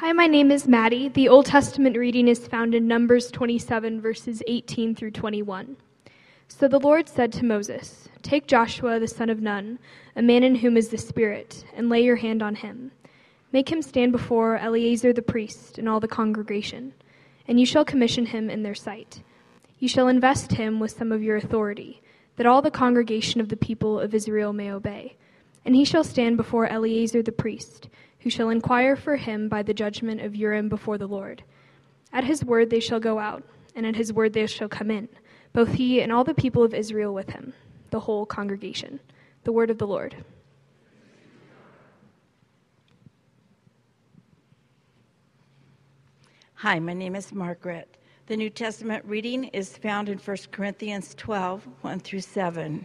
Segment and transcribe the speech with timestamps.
[0.00, 1.08] Hi, my name is Maddie.
[1.08, 5.76] The Old Testament reading is found in Numbers 27, verses 18 through 21.
[6.46, 9.80] So the Lord said to Moses, Take Joshua the son of Nun,
[10.14, 12.92] a man in whom is the Spirit, and lay your hand on him.
[13.50, 16.94] Make him stand before Eleazar the priest and all the congregation,
[17.48, 19.24] and you shall commission him in their sight.
[19.80, 22.02] You shall invest him with some of your authority,
[22.36, 25.16] that all the congregation of the people of Israel may obey.
[25.64, 27.88] And he shall stand before Eleazar the priest
[28.20, 31.42] who shall inquire for him by the judgment of Urim before the Lord.
[32.12, 35.08] At his word they shall go out, and at his word they shall come in,
[35.52, 37.52] both he and all the people of Israel with him,
[37.90, 39.00] the whole congregation.
[39.44, 40.16] The word of the Lord.
[46.54, 47.96] Hi, my name is Margaret.
[48.26, 52.84] The New Testament reading is found in 1 Corinthians 12 1 through 7.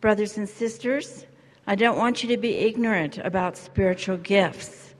[0.00, 1.24] Brothers and sisters,
[1.66, 4.94] I don't want you to be ignorant about spiritual gifts.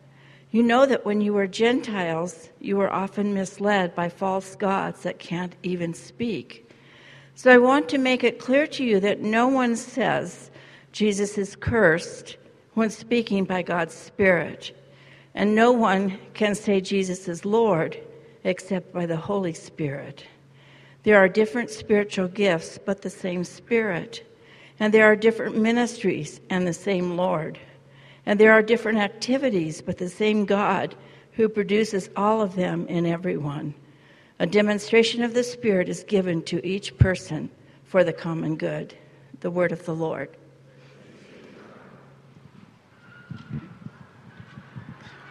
[0.51, 5.19] You know that when you were Gentiles, you were often misled by false gods that
[5.19, 6.71] can't even speak.
[7.35, 10.51] So I want to make it clear to you that no one says
[10.93, 12.37] Jesus is cursed
[12.75, 14.75] when speaking by God's Spirit.
[15.35, 18.01] And no one can say Jesus is Lord
[18.45, 20.25] except by the Holy Spirit.
[21.03, 24.25] There are different spiritual gifts, but the same Spirit.
[24.81, 27.59] And there are different ministries and the same Lord.
[28.27, 30.95] And there are different activities, but the same God
[31.33, 33.75] who produces all of them in everyone.
[34.39, 37.51] A demonstration of the Spirit is given to each person
[37.85, 38.95] for the common good.
[39.41, 40.31] The word of the Lord.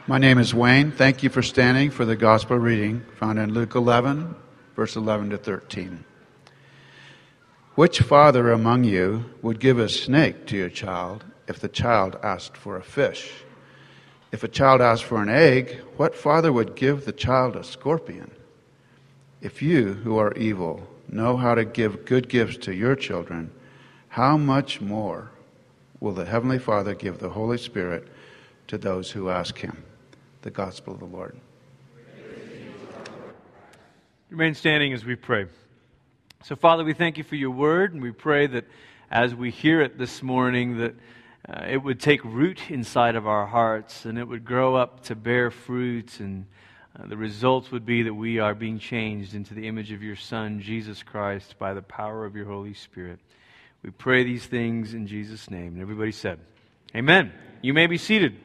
[0.05, 0.91] My name is Wayne.
[0.91, 4.35] Thank you for standing for the gospel reading found in Luke 11,
[4.75, 6.03] verse 11 to 13.
[7.75, 12.55] Which father among you would give a snake to your child if the child asked
[12.55, 13.31] for a fish?
[14.31, 18.29] If a child asked for an egg, what father would give the child a scorpion?
[19.41, 23.49] If you, who are evil, know how to give good gifts to your children,
[24.09, 25.31] how much more
[25.99, 28.07] will the Heavenly Father give the Holy Spirit
[28.67, 29.83] to those who ask Him?
[30.43, 31.35] The Gospel of the Lord.
[34.29, 35.47] Remain standing as we pray.
[36.45, 38.65] So, Father, we thank you for your word, and we pray that
[39.09, 40.93] as we hear it this morning, that
[41.47, 45.15] uh, it would take root inside of our hearts and it would grow up to
[45.15, 46.45] bear fruit, and
[46.99, 50.17] uh, the results would be that we are being changed into the image of your
[50.17, 53.21] Son, Jesus Christ, by the power of your Holy Spirit.
[53.81, 55.75] We pray these things in Jesus' name.
[55.75, 56.41] And everybody said,
[56.93, 57.31] Amen.
[57.61, 58.35] You may be seated.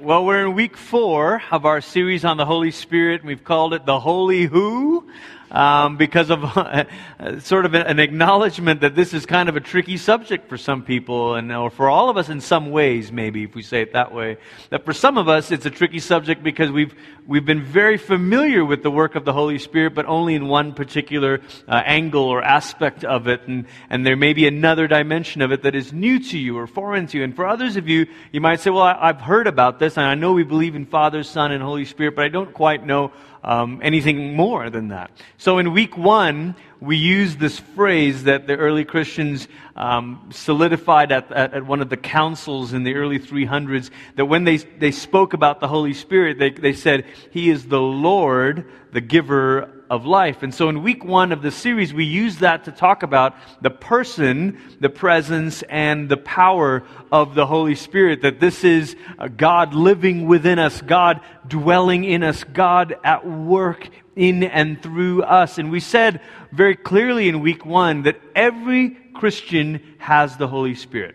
[0.00, 3.74] Well, we're in week four of our series on the Holy Spirit, and we've called
[3.74, 5.08] it the Holy Who
[5.50, 6.40] um, because of
[7.42, 11.34] sort of an acknowledgement that this is kind of a tricky subject for some people,
[11.34, 14.12] and or for all of us in some ways, maybe if we say it that
[14.12, 14.36] way.
[14.70, 16.94] That for some of us, it's a tricky subject because we've
[17.26, 20.74] we've been very familiar with the work of the Holy Spirit, but only in one
[20.74, 25.52] particular uh, angle or aspect of it, and and there may be another dimension of
[25.52, 27.24] it that is new to you or foreign to you.
[27.24, 30.06] And for others of you, you might say, "Well, I, I've heard about this, and
[30.06, 33.12] I know we believe in Father, Son, and Holy Spirit, but I don't quite know."
[33.42, 35.10] Um, anything more than that.
[35.36, 41.30] So in week one, we used this phrase that the early Christians um, solidified at,
[41.32, 45.32] at, at, one of the councils in the early 300s, that when they, they spoke
[45.32, 50.42] about the Holy Spirit, they, they said, He is the Lord, the giver of life.
[50.42, 53.70] And so in week one of the series, we use that to talk about the
[53.70, 58.22] person, the presence, and the power of the Holy Spirit.
[58.22, 58.96] That this is
[59.36, 65.58] God living within us, God dwelling in us, God at work in and through us.
[65.58, 66.20] And we said
[66.52, 71.14] very clearly in week one that every Christian has the Holy Spirit.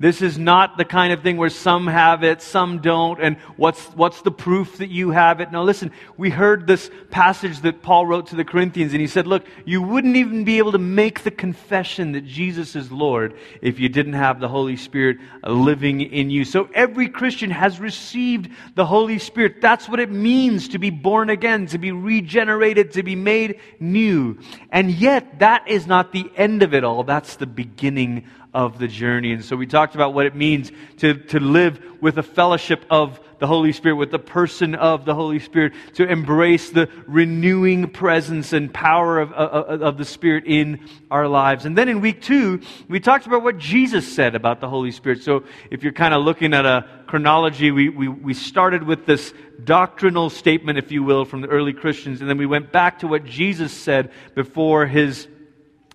[0.00, 3.84] This is not the kind of thing where some have it, some don't, and what's,
[3.88, 5.52] what's the proof that you have it?
[5.52, 9.26] Now listen, we heard this passage that Paul wrote to the Corinthians, and he said,
[9.26, 13.78] look, you wouldn't even be able to make the confession that Jesus is Lord if
[13.78, 16.46] you didn't have the Holy Spirit living in you.
[16.46, 19.60] So every Christian has received the Holy Spirit.
[19.60, 24.38] That's what it means to be born again, to be regenerated, to be made new.
[24.70, 27.04] And yet, that is not the end of it all.
[27.04, 29.32] That's the beginning of the journey.
[29.32, 33.20] And so we talked about what it means to, to live with a fellowship of
[33.40, 38.52] the Holy Spirit, with the person of the Holy Spirit, to embrace the renewing presence
[38.52, 41.64] and power of, of, of, the Spirit in our lives.
[41.64, 45.22] And then in week two, we talked about what Jesus said about the Holy Spirit.
[45.22, 49.32] So if you're kind of looking at a chronology, we, we, we started with this
[49.64, 53.06] doctrinal statement, if you will, from the early Christians, and then we went back to
[53.06, 55.26] what Jesus said before his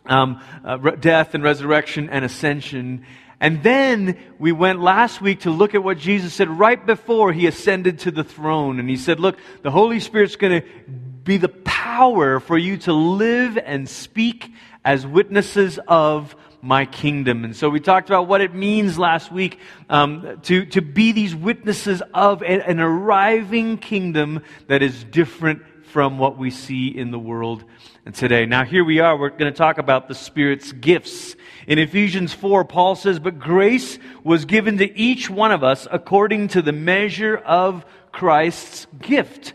[0.07, 3.05] um, uh, death and resurrection and ascension.
[3.39, 7.47] And then we went last week to look at what Jesus said right before he
[7.47, 8.79] ascended to the throne.
[8.79, 10.67] And he said, Look, the Holy Spirit's going to
[11.23, 14.51] be the power for you to live and speak
[14.83, 17.43] as witnesses of my kingdom.
[17.43, 19.59] And so we talked about what it means last week
[19.89, 25.61] um, to, to be these witnesses of a, an arriving kingdom that is different
[25.95, 27.63] from what we see in the world
[28.15, 28.45] today.
[28.45, 29.15] Now, here we are.
[29.15, 31.37] We're going to talk about the Spirit's gifts.
[31.67, 36.49] In Ephesians 4, Paul says, But grace was given to each one of us according
[36.49, 39.53] to the measure of Christ's gift.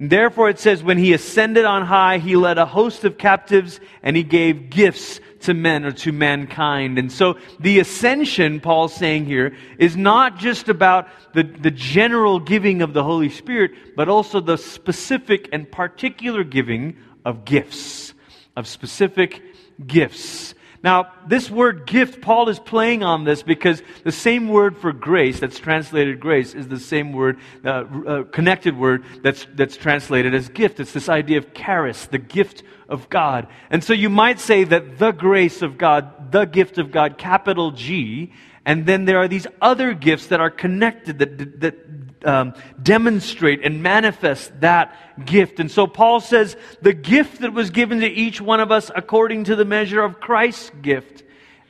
[0.00, 4.16] Therefore, it says, when he ascended on high, he led a host of captives and
[4.16, 6.98] he gave gifts to men or to mankind.
[6.98, 12.82] And so the ascension, Paul's saying here, is not just about the, the general giving
[12.82, 18.14] of the Holy Spirit, but also the specific and particular giving of gifts,
[18.56, 19.42] of specific
[19.86, 20.54] gifts.
[20.82, 25.40] Now, this word gift, Paul is playing on this because the same word for grace,
[25.40, 30.48] that's translated grace, is the same word, uh, uh, connected word that's, that's translated as
[30.48, 30.78] gift.
[30.78, 33.48] It's this idea of charis, the gift of God.
[33.70, 37.72] And so you might say that the grace of God, the gift of God, capital
[37.72, 38.32] G,
[38.64, 43.82] and then there are these other gifts that are connected, that, that um, demonstrate and
[43.82, 44.94] manifest that
[45.24, 45.60] gift.
[45.60, 49.44] And so Paul says the gift that was given to each one of us according
[49.44, 51.22] to the measure of Christ's gift.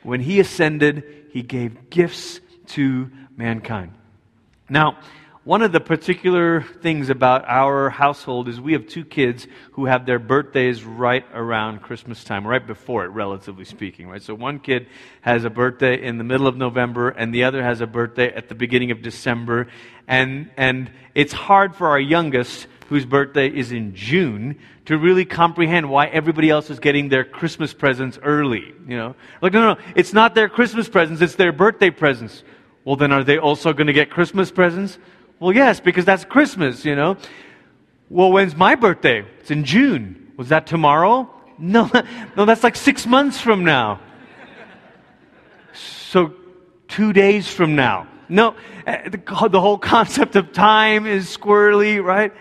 [0.03, 3.93] When he ascended, he gave gifts to mankind.
[4.69, 4.99] Now,
[5.45, 10.05] one of the particular things about our household is we have two kids who have
[10.05, 14.21] their birthdays right around Christmas time, right before it, relatively speaking, right?
[14.21, 14.87] So one kid
[15.21, 18.49] has a birthday in the middle of November and the other has a birthday at
[18.49, 19.67] the beginning of December.
[20.09, 25.89] And, and it's hard for our youngest, whose birthday is in June, to really comprehend
[25.89, 29.15] why everybody else is getting their Christmas presents early, you know?
[29.41, 32.43] Like, no, no, it's not their Christmas presents, it's their birthday presents.
[32.83, 34.97] Well, then are they also going to get Christmas presents?
[35.39, 37.17] Well, yes, because that's Christmas, you know.
[38.09, 39.25] Well, when's my birthday?
[39.39, 40.33] It's in June.
[40.35, 41.29] Was that tomorrow?
[41.57, 41.89] No,
[42.37, 43.99] no, that's like six months from now.
[45.73, 46.33] So,
[46.87, 48.07] two days from now.
[48.27, 48.55] No,
[48.85, 52.33] eh, the, whole concept of time is squirrely, right?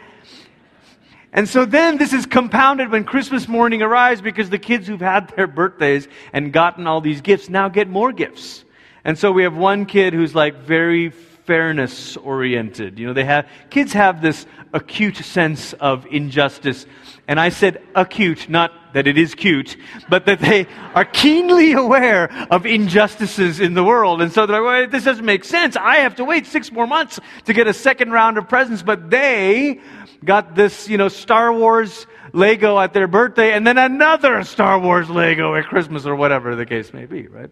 [1.32, 5.28] And so then this is compounded when Christmas morning arrives because the kids who've had
[5.36, 8.64] their birthdays and gotten all these gifts now get more gifts.
[9.04, 11.10] And so we have one kid who's like very
[11.48, 12.98] fairness oriented.
[12.98, 16.84] You know, they have, kids have this acute sense of injustice.
[17.26, 19.78] And I said acute, not that it is cute,
[20.10, 24.20] but that they are keenly aware of injustices in the world.
[24.20, 25.74] And so they're like, well, this doesn't make sense.
[25.74, 28.82] I have to wait six more months to get a second round of presents.
[28.82, 29.80] But they
[30.22, 35.08] got this, you know, Star Wars Lego at their birthday and then another Star Wars
[35.08, 37.50] Lego at Christmas or whatever the case may be, right?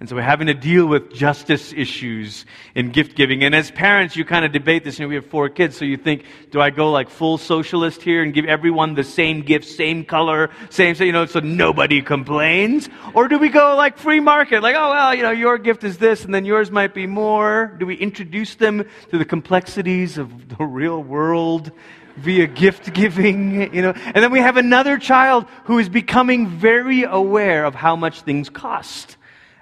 [0.00, 2.44] And so we're having to deal with justice issues
[2.74, 3.44] in gift giving.
[3.44, 4.98] And as parents, you kind of debate this.
[4.98, 8.02] You know, we have four kids, so you think, do I go like full socialist
[8.02, 12.88] here and give everyone the same gift, same color, same, you know, so nobody complains?
[13.14, 15.98] Or do we go like free market, like, oh, well, you know, your gift is
[15.98, 17.76] this and then yours might be more?
[17.78, 21.70] Do we introduce them to the complexities of the real world?
[22.16, 23.92] via gift giving, you know.
[23.92, 28.50] And then we have another child who is becoming very aware of how much things
[28.50, 29.17] cost.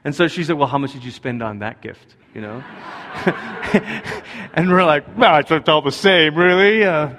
[0.06, 2.14] And so she said, Well, how much did you spend on that gift?
[2.32, 2.58] You know?
[4.54, 6.84] and we're like, Well, it's all the same, really.
[6.84, 7.10] Uh,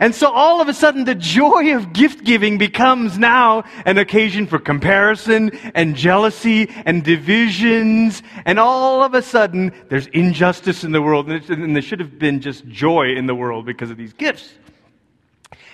[0.00, 4.48] and so all of a sudden, the joy of gift giving becomes now an occasion
[4.48, 8.24] for comparison and jealousy and divisions.
[8.44, 11.30] And all of a sudden, there's injustice in the world.
[11.30, 14.52] And there should have been just joy in the world because of these gifts.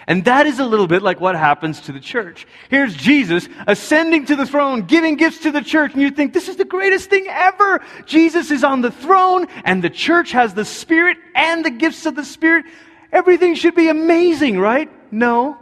[0.06, 2.46] And that is a little bit like what happens to the church.
[2.68, 6.48] Here's Jesus ascending to the throne, giving gifts to the church, and you think this
[6.48, 7.80] is the greatest thing ever.
[8.06, 12.14] Jesus is on the throne, and the church has the Spirit and the gifts of
[12.14, 12.66] the Spirit.
[13.12, 14.90] Everything should be amazing, right?
[15.12, 15.56] No.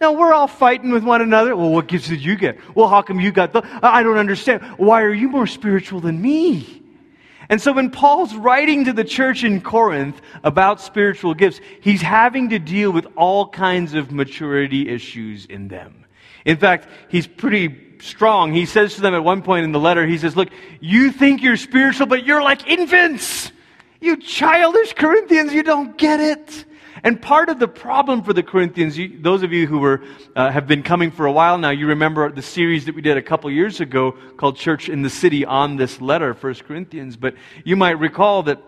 [0.00, 1.56] No, we're all fighting with one another.
[1.56, 2.58] Well, what gifts did you get?
[2.76, 3.62] Well, how come you got the?
[3.82, 4.62] I don't understand.
[4.76, 6.77] Why are you more spiritual than me?
[7.48, 12.50] And so when Paul's writing to the church in Corinth about spiritual gifts, he's having
[12.50, 16.04] to deal with all kinds of maturity issues in them.
[16.44, 18.52] In fact, he's pretty strong.
[18.52, 20.50] He says to them at one point in the letter, he says, Look,
[20.80, 23.50] you think you're spiritual, but you're like infants.
[24.00, 26.64] You childish Corinthians, you don't get it.
[27.02, 30.02] And part of the problem for the Corinthians, you, those of you who were,
[30.34, 33.16] uh, have been coming for a while now, you remember the series that we did
[33.16, 37.16] a couple years ago called Church in the City on this letter, 1 Corinthians.
[37.16, 38.60] But you might recall that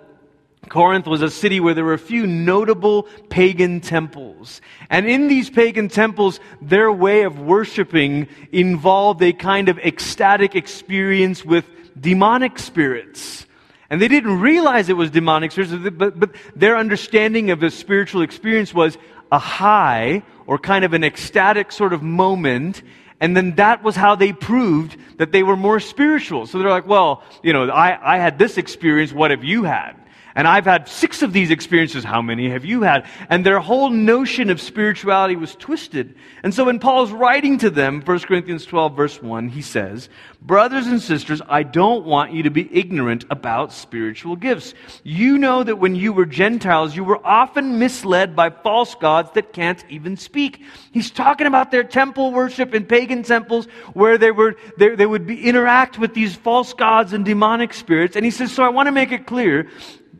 [0.69, 4.61] Corinth was a city where there were a few notable pagan temples.
[4.91, 11.45] And in these pagan temples, their way of worshiping involved a kind of ecstatic experience
[11.45, 11.65] with
[11.99, 13.47] demonic spirits.
[13.91, 18.23] And they didn't realize it was demonic spirits, but, but their understanding of the spiritual
[18.23, 18.97] experience was
[19.33, 22.83] a high or kind of an ecstatic sort of moment.
[23.19, 26.47] And then that was how they proved that they were more spiritual.
[26.47, 29.13] So they're like, well, you know, I, I had this experience.
[29.13, 30.00] What have you had?
[30.35, 32.05] And I've had six of these experiences.
[32.05, 33.07] How many have you had?
[33.29, 36.15] And their whole notion of spirituality was twisted.
[36.43, 40.09] And so when Paul's writing to them, 1 Corinthians 12 verse 1, he says,
[40.43, 44.73] Brothers and sisters, I don't want you to be ignorant about spiritual gifts.
[45.05, 49.53] You know that when you were Gentiles, you were often misled by false gods that
[49.53, 50.63] can't even speak.
[50.93, 55.27] He's talking about their temple worship in pagan temples where they were, they, they would
[55.27, 58.17] be, interact with these false gods and demonic spirits.
[58.17, 59.69] And he says, so I want to make it clear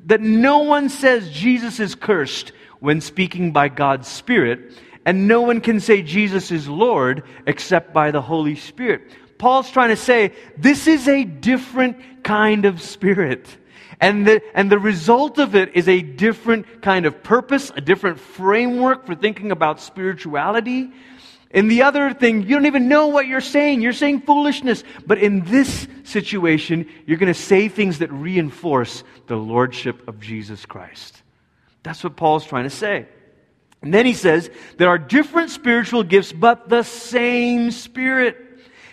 [0.07, 4.73] that no one says Jesus is cursed when speaking by God's Spirit,
[5.04, 9.02] and no one can say Jesus is Lord except by the Holy Spirit.
[9.38, 13.49] Paul's trying to say this is a different kind of spirit.
[13.99, 18.19] And the, and the result of it is a different kind of purpose, a different
[18.19, 20.90] framework for thinking about spirituality.
[21.50, 23.80] In the other thing, you don't even know what you're saying.
[23.80, 24.85] You're saying foolishness.
[25.04, 30.64] But in this situation, you're going to say things that reinforce the lordship of Jesus
[30.64, 31.23] Christ.
[31.83, 33.07] That's what Paul's trying to say.
[33.83, 38.37] And then he says, there are different spiritual gifts, but the same Spirit.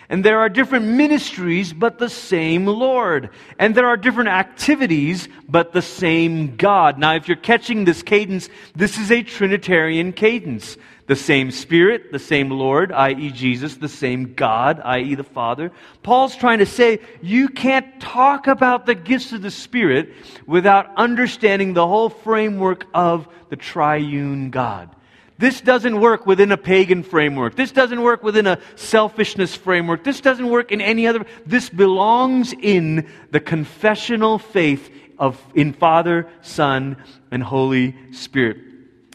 [0.08, 3.28] And there are different ministries, but the same Lord.
[3.58, 6.98] And there are different activities, but the same God.
[6.98, 10.78] Now, if you're catching this cadence, this is a Trinitarian cadence.
[11.08, 15.72] The same Spirit, the same Lord, i.e., Jesus, the same God, i.e., the Father.
[16.02, 20.12] Paul's trying to say you can't talk about the gifts of the Spirit
[20.46, 24.94] without understanding the whole framework of the triune God.
[25.38, 27.54] This doesn't work within a pagan framework.
[27.54, 30.04] This doesn't work within a selfishness framework.
[30.04, 31.24] This doesn't work in any other.
[31.46, 36.96] This belongs in the confessional faith of in Father, Son,
[37.30, 38.58] and Holy Spirit.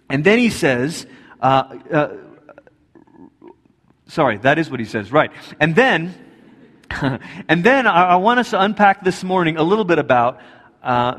[0.10, 1.06] And then he says,
[1.44, 2.18] uh, uh,
[4.08, 5.30] sorry, that is what he says, right.
[5.60, 6.16] And then,
[7.50, 10.40] and then I, I, want us to unpack this morning a little bit about
[10.82, 11.16] uh,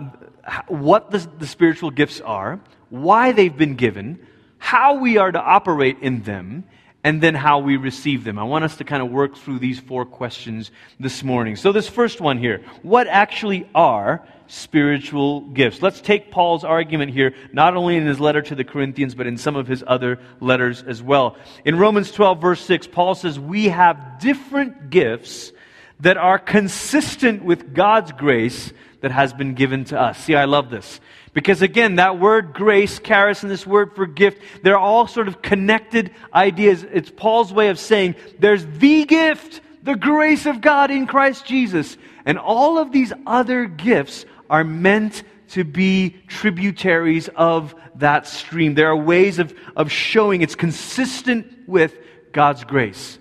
[0.66, 4.26] what the, the spiritual gifts are, why they've been given,
[4.57, 6.64] how we are to operate in them,
[7.02, 8.38] and then how we receive them.
[8.38, 11.57] I want us to kind of work through these four questions this morning.
[11.57, 15.83] So, this first one here what actually are spiritual gifts?
[15.83, 19.37] Let's take Paul's argument here, not only in his letter to the Corinthians, but in
[19.37, 21.37] some of his other letters as well.
[21.65, 25.53] In Romans 12, verse 6, Paul says, We have different gifts
[26.01, 30.19] that are consistent with God's grace that has been given to us.
[30.25, 31.01] See, I love this.
[31.35, 35.43] Because again, that word grace, charis, and this word for gift, they're all sort of
[35.43, 36.85] connected ideas.
[36.85, 41.99] It's Paul's way of saying there's the gift, the grace of God in Christ Jesus.
[42.25, 48.75] And all of these other gifts are meant to be tributaries of that stream.
[48.75, 51.97] There are ways of, of showing it's consistent with
[52.33, 53.19] God's grace.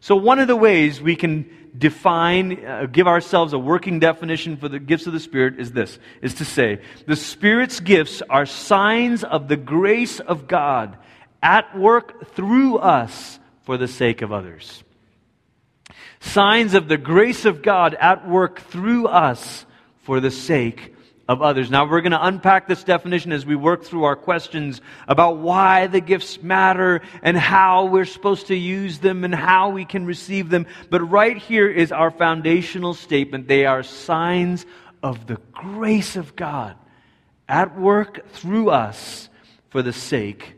[0.00, 4.68] So, one of the ways we can define, uh, give ourselves a working definition for
[4.68, 9.24] the gifts of the Spirit is this, is to say, the Spirit's gifts are signs
[9.24, 10.96] of the grace of God
[11.42, 14.84] at work through us for the sake of others.
[16.20, 19.66] Signs of the grace of God at work through us
[20.04, 20.94] for the sake
[21.26, 21.70] of others.
[21.70, 25.86] Now, we're going to unpack this definition as we work through our questions about why
[25.86, 30.50] the gifts matter and how we're supposed to use them and how we can receive
[30.50, 30.66] them.
[30.90, 34.66] But right here is our foundational statement they are signs
[35.02, 36.76] of the grace of God
[37.48, 39.28] at work through us
[39.70, 40.54] for the sake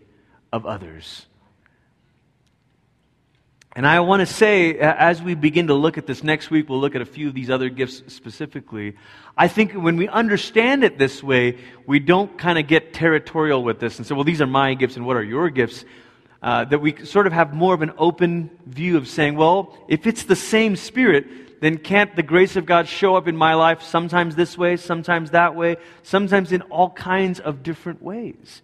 [0.53, 1.27] of others.
[3.77, 6.81] And I want to say, as we begin to look at this next week, we'll
[6.81, 8.97] look at a few of these other gifts specifically.
[9.37, 13.79] I think when we understand it this way, we don't kind of get territorial with
[13.79, 15.85] this and say, well, these are my gifts and what are your gifts?
[16.43, 20.07] Uh, that we sort of have more of an open view of saying, well, if
[20.07, 23.83] it's the same Spirit, then can't the grace of God show up in my life
[23.83, 28.63] sometimes this way, sometimes that way, sometimes in all kinds of different ways?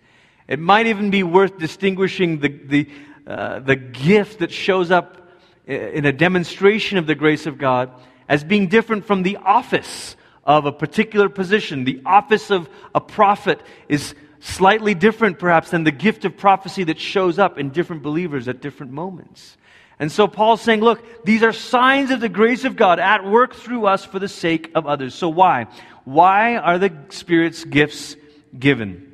[0.48, 2.88] It might even be worth distinguishing the, the,
[3.26, 5.18] uh, the gift that shows up
[5.66, 7.90] in a demonstration of the grace of God
[8.28, 11.84] as being different from the office of a particular position.
[11.84, 16.98] The office of a prophet is slightly different, perhaps, than the gift of prophecy that
[16.98, 19.56] shows up in different believers at different moments.
[19.98, 23.54] And so Paul's saying, look, these are signs of the grace of God at work
[23.54, 25.14] through us for the sake of others.
[25.14, 25.68] So why?
[26.04, 28.16] Why are the Spirit's gifts
[28.58, 29.11] given?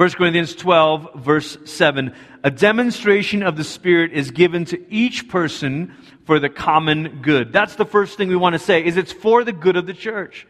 [0.00, 2.14] 1 Corinthians 12, verse 7.
[2.42, 7.52] A demonstration of the Spirit is given to each person for the common good.
[7.52, 9.92] That's the first thing we want to say, is it's for the good of the
[9.92, 10.46] church.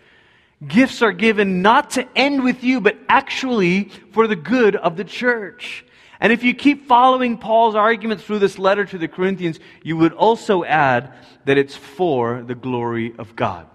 [0.65, 5.03] Gifts are given not to end with you, but actually for the good of the
[5.03, 5.85] church.
[6.21, 10.13] And if you keep following Paul's argument through this letter to the Corinthians, you would
[10.13, 11.13] also add
[11.47, 13.67] that it's for the glory of God.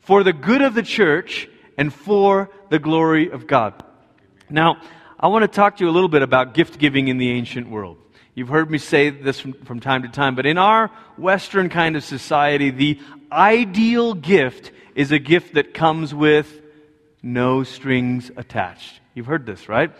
[0.00, 3.80] For the good of the church and for the glory of God.
[4.50, 4.80] Now,
[5.24, 7.70] I want to talk to you a little bit about gift giving in the ancient
[7.70, 7.96] world.
[8.34, 11.96] You've heard me say this from, from time to time, but in our Western kind
[11.96, 13.00] of society, the
[13.32, 16.60] ideal gift is a gift that comes with
[17.22, 19.00] no strings attached.
[19.14, 19.92] You've heard this, right?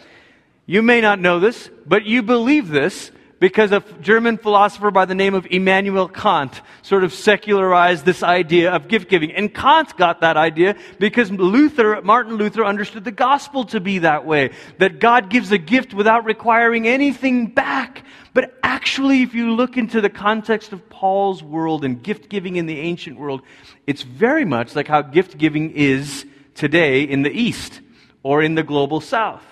[0.66, 3.10] You may not know this, but you believe this
[3.44, 8.72] because a German philosopher by the name of Immanuel Kant sort of secularized this idea
[8.72, 9.32] of gift giving.
[9.32, 14.24] And Kant got that idea because Luther, Martin Luther understood the gospel to be that
[14.24, 14.52] way.
[14.78, 18.06] That God gives a gift without requiring anything back.
[18.32, 22.64] But actually, if you look into the context of Paul's world and gift giving in
[22.64, 23.42] the ancient world,
[23.86, 26.24] it's very much like how gift giving is
[26.54, 27.82] today in the East
[28.22, 29.44] or in the global South.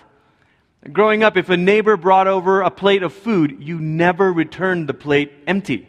[0.90, 4.94] Growing up, if a neighbor brought over a plate of food, you never returned the
[4.94, 5.86] plate empty.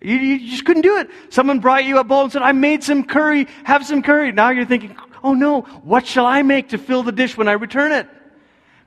[0.00, 1.08] You, you, just couldn't do it.
[1.28, 4.32] Someone brought you a bowl and said, I made some curry, have some curry.
[4.32, 7.52] Now you're thinking, oh no, what shall I make to fill the dish when I
[7.52, 8.08] return it?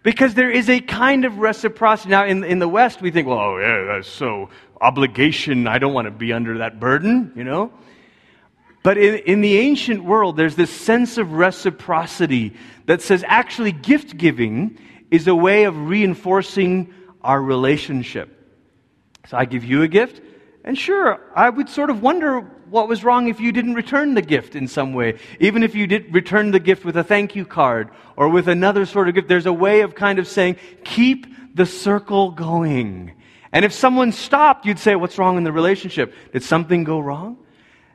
[0.02, 2.10] Because there is a kind of reciprocity.
[2.10, 4.50] Now, in, in the West, we think, well, oh, yeah, that's so
[4.82, 5.66] obligation.
[5.66, 7.72] I don't want to be under that burden, you know?
[8.84, 12.54] But in, in the ancient world, there's this sense of reciprocity
[12.86, 14.78] that says actually gift giving
[15.10, 18.30] is a way of reinforcing our relationship.
[19.28, 20.22] So I give you a gift,
[20.66, 24.22] and sure, I would sort of wonder what was wrong if you didn't return the
[24.22, 25.20] gift in some way.
[25.40, 28.86] Even if you did return the gift with a thank you card or with another
[28.86, 33.14] sort of gift, there's a way of kind of saying, keep the circle going.
[33.52, 36.14] And if someone stopped, you'd say, What's wrong in the relationship?
[36.34, 37.38] Did something go wrong?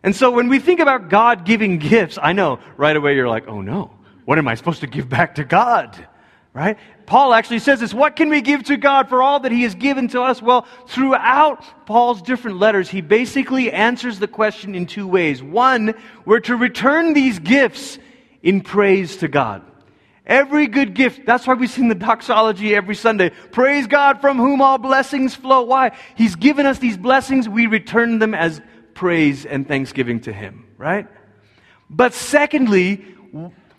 [0.03, 3.49] And so when we think about God giving gifts, I know right away you're like,
[3.49, 3.91] oh no,
[4.25, 6.07] what am I supposed to give back to God?
[6.55, 6.79] Right?
[7.07, 9.75] Paul actually says this What can we give to God for all that He has
[9.75, 10.43] given to us?
[10.43, 15.43] Well, throughout Paul's different letters, he basically answers the question in two ways.
[15.43, 15.95] One,
[16.25, 17.99] we're to return these gifts
[18.43, 19.63] in praise to God.
[20.27, 23.31] Every good gift, that's why we sing the doxology every Sunday.
[23.31, 25.63] Praise God from whom all blessings flow.
[25.63, 25.93] Why?
[26.17, 28.61] He's given us these blessings, we return them as
[28.99, 31.07] praise and thanksgiving to Him, right?
[31.89, 32.97] But secondly,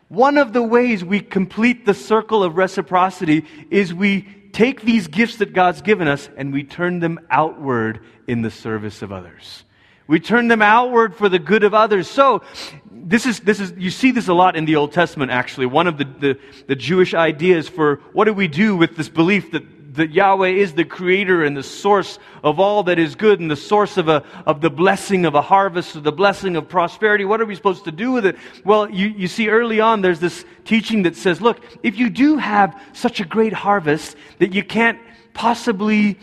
[0.08, 4.21] one of the ways we complete the circle of reciprocity is we
[4.53, 9.01] take these gifts that God's given us and we turn them outward in the service
[9.01, 9.65] of others.
[10.08, 12.10] We turn them outward for the good of others.
[12.10, 12.41] So,
[12.89, 15.65] this is, this is, you see this a lot in the Old Testament, actually.
[15.65, 19.51] One of the, the, the Jewish ideas for what do we do with this belief
[19.51, 19.63] that
[20.00, 23.56] that Yahweh is the creator and the source of all that is good and the
[23.56, 27.26] source of, a, of the blessing of a harvest, of the blessing of prosperity.
[27.26, 28.38] What are we supposed to do with it?
[28.64, 32.38] Well, you, you see early on there's this teaching that says, look, if you do
[32.38, 35.00] have such a great harvest that you can't
[35.34, 36.18] possibly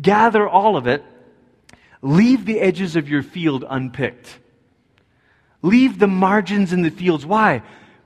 [0.00, 1.04] gather all of it,
[2.02, 4.38] leave the edges of your field unpicked.
[5.62, 7.26] Leave the margins in the fields.
[7.26, 7.62] Why?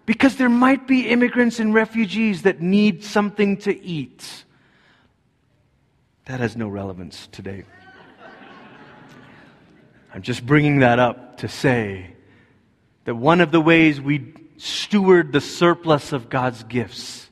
[0.07, 4.45] Because there might be immigrants and refugees that need something to eat.
[6.31, 7.65] That has no relevance today.
[10.15, 12.13] I'm just bringing that up to say
[13.05, 17.29] that one of the ways we steward the surplus of God's gifts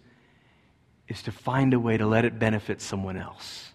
[1.07, 3.71] is to find a way to let it benefit someone else.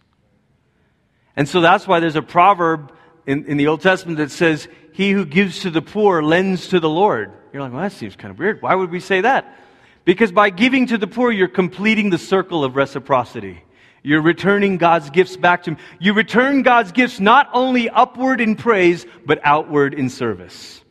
[1.38, 2.92] And so that's why there's a proverb
[3.26, 6.82] in, in the Old Testament that says, He who gives to the poor lends to
[6.82, 7.32] the Lord.
[7.54, 8.62] You're like, well, that seems kind of weird.
[8.62, 9.58] Why would we say that?
[10.04, 13.64] Because by giving to the poor, you're completing the circle of reciprocity.
[14.04, 15.78] You're returning God's gifts back to Him.
[15.98, 20.82] You return God's gifts not only upward in praise, but outward in service.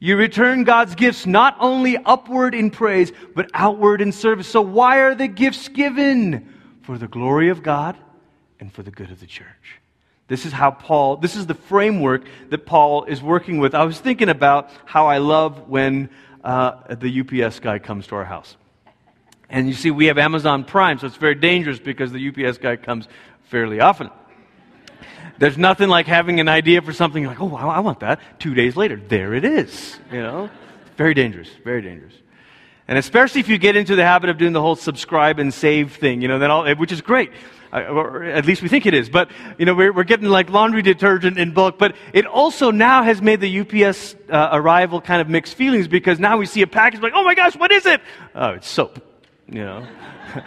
[0.00, 4.48] You return God's gifts not only upward in praise, but outward in service.
[4.48, 6.54] So why are the gifts given?
[6.82, 7.96] For the glory of God
[8.58, 9.78] and for the good of the church.
[10.26, 13.74] This is how Paul, this is the framework that Paul is working with.
[13.74, 16.08] I was thinking about how I love when
[16.42, 18.56] uh, the UPS guy comes to our house.
[19.50, 22.76] And you see, we have Amazon Prime, so it's very dangerous because the UPS guy
[22.76, 23.08] comes
[23.44, 24.10] fairly often.
[25.38, 28.20] There's nothing like having an idea for something like, oh, I want that.
[28.38, 29.98] Two days later, there it is.
[30.12, 30.50] You know,
[30.96, 32.14] very dangerous, very dangerous.
[32.86, 35.94] And especially if you get into the habit of doing the whole subscribe and save
[35.96, 37.30] thing, you know, then all, which is great.
[37.72, 39.08] uh, or at least we think it is.
[39.08, 41.78] But, you know, we're, we're getting like laundry detergent in bulk.
[41.78, 46.18] But it also now has made the UPS uh, arrival kind of mixed feelings because
[46.18, 48.00] now we see a package like, oh my gosh, what is it?
[48.34, 49.00] Oh, it's soap,
[49.50, 49.86] you know.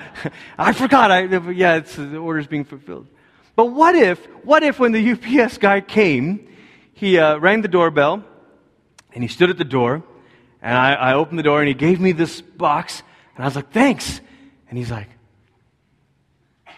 [0.57, 1.11] I forgot.
[1.11, 3.07] I, yeah, it's, the order's being fulfilled.
[3.55, 6.47] But what if, what if when the UPS guy came,
[6.93, 8.23] he uh, rang the doorbell
[9.13, 10.03] and he stood at the door
[10.61, 13.03] and I, I opened the door and he gave me this box
[13.35, 14.21] and I was like, thanks.
[14.69, 15.09] And he's like,
[16.65, 16.73] I'm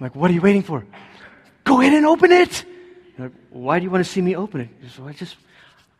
[0.00, 0.86] like, what are you waiting for?
[1.64, 2.64] Go in and open it.
[3.18, 4.68] Like, Why do you want to see me open it?
[4.98, 5.36] Well, I just,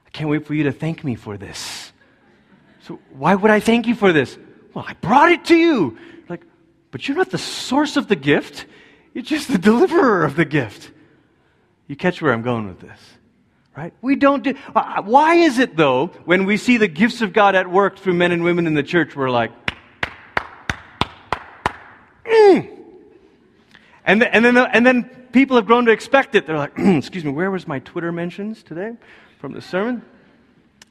[0.06, 1.92] I can't wait for you to thank me for this.
[2.82, 4.38] So why would I thank you for this?
[4.74, 5.98] Well, I brought it to you.
[6.28, 6.42] Like,
[6.90, 8.66] but you're not the source of the gift.
[9.14, 10.92] You're just the deliverer of the gift.
[11.86, 13.00] You catch where I'm going with this,
[13.76, 13.94] right?
[14.02, 14.54] We don't do.
[14.76, 18.14] uh, Why is it though, when we see the gifts of God at work through
[18.14, 19.50] men and women in the church, we're like,
[22.26, 22.68] "Mm."
[24.04, 26.46] and and then and then people have grown to expect it.
[26.46, 28.92] They're like, excuse me, where was my Twitter mentions today
[29.38, 30.02] from the sermon?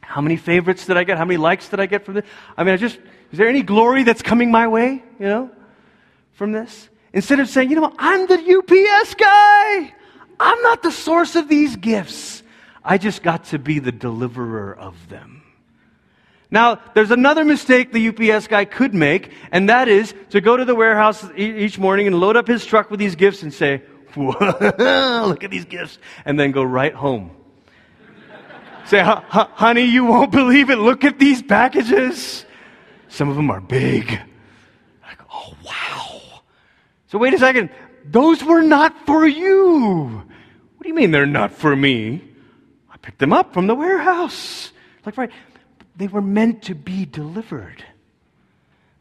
[0.07, 1.17] How many favorites did I get?
[1.17, 2.25] How many likes did I get from this?
[2.55, 2.97] I mean, I just,
[3.33, 5.51] is there any glory that's coming my way, you know,
[6.31, 6.87] from this?
[7.11, 9.93] Instead of saying, you know, I'm the UPS guy.
[10.39, 12.41] I'm not the source of these gifts.
[12.85, 15.43] I just got to be the deliverer of them.
[16.49, 20.63] Now, there's another mistake the UPS guy could make, and that is to go to
[20.63, 23.83] the warehouse each morning and load up his truck with these gifts and say,
[24.15, 24.31] "Whoa,
[25.27, 27.36] look at these gifts, and then go right home.
[28.87, 30.77] Say, "Hu- hu- honey, you won't believe it.
[30.77, 32.45] Look at these packages.
[33.09, 34.09] Some of them are big.
[35.03, 36.41] Like, oh, wow.
[37.07, 37.69] So, wait a second.
[38.05, 40.23] Those were not for you.
[40.77, 42.21] What do you mean they're not for me?
[42.89, 44.71] I picked them up from the warehouse.
[45.05, 45.31] Like, right.
[45.97, 47.83] They were meant to be delivered.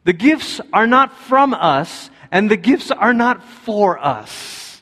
[0.03, 4.81] The gifts are not from us, and the gifts are not for us.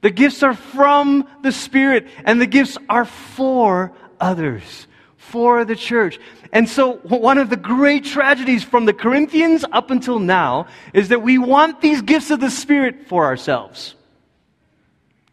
[0.00, 6.18] The gifts are from the Spirit, and the gifts are for others, for the church.
[6.52, 11.22] And so, one of the great tragedies from the Corinthians up until now is that
[11.22, 13.94] we want these gifts of the Spirit for ourselves.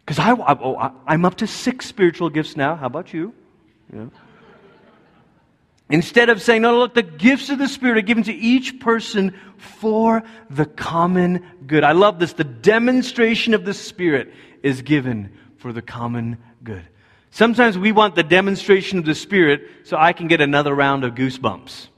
[0.00, 2.76] Because I, I, oh, I'm up to six spiritual gifts now.
[2.76, 3.34] How about you?
[3.92, 4.10] Know?
[5.90, 9.34] Instead of saying, no, look, the gifts of the Spirit are given to each person
[9.56, 11.82] for the common good.
[11.82, 12.34] I love this.
[12.34, 16.84] The demonstration of the Spirit is given for the common good.
[17.30, 21.14] Sometimes we want the demonstration of the Spirit so I can get another round of
[21.14, 21.88] goosebumps.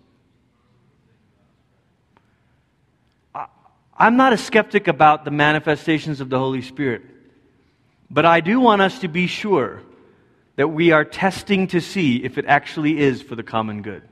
[3.96, 7.02] I'm not a skeptic about the manifestations of the Holy Spirit,
[8.10, 9.82] but I do want us to be sure
[10.56, 14.02] that we are testing to see if it actually is for the common good.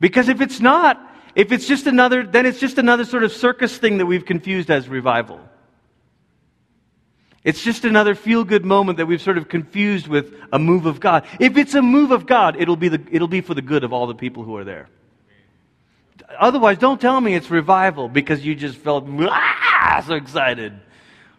[0.00, 1.00] Because if it's not,
[1.34, 4.70] if it's just another, then it's just another sort of circus thing that we've confused
[4.70, 5.40] as revival.
[7.44, 10.98] It's just another feel good moment that we've sort of confused with a move of
[10.98, 11.26] God.
[11.38, 13.92] If it's a move of God, it'll be, the, it'll be for the good of
[13.92, 14.88] all the people who are there.
[16.38, 20.72] Otherwise, don't tell me it's revival because you just felt ah, so excited.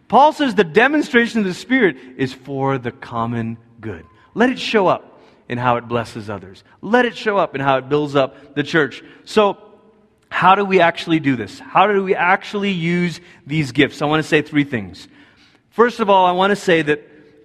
[0.06, 4.04] Paul says the demonstration of the Spirit is for the common good.
[4.34, 6.62] Let it show up in how it blesses others.
[6.82, 9.02] Let it show up in how it builds up the church.
[9.24, 9.58] So,
[10.28, 11.58] how do we actually do this?
[11.58, 14.02] How do we actually use these gifts?
[14.02, 15.08] I want to say three things.
[15.76, 17.02] First of all, I want to say that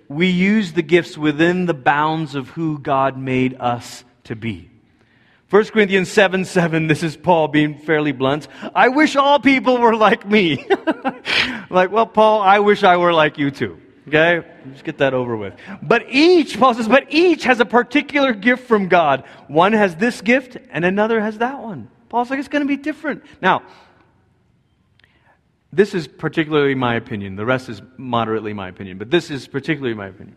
[0.07, 4.69] we use the gifts within the bounds of who God made us to be.
[5.49, 8.47] 1 Corinthians 7 7, this is Paul being fairly blunt.
[8.73, 10.65] I wish all people were like me.
[11.69, 13.81] like, well, Paul, I wish I were like you too.
[14.07, 14.47] Okay?
[14.71, 15.53] Just get that over with.
[15.81, 19.25] But each, Paul says, but each has a particular gift from God.
[19.49, 21.89] One has this gift and another has that one.
[22.07, 23.25] Paul's like, it's going to be different.
[23.41, 23.63] Now,
[25.73, 27.35] this is particularly my opinion.
[27.35, 30.35] The rest is moderately my opinion, but this is particularly my opinion.